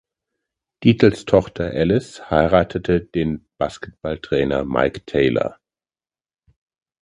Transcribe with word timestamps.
Dietls 0.83 1.25
Tochter 1.25 1.65
Alice 1.75 2.31
heiratete 2.31 3.01
den 3.01 3.45
Basketballtrainer 3.59 4.65
Mike 4.65 5.05
Taylor. 5.05 5.59